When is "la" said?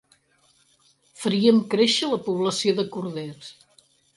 2.15-2.21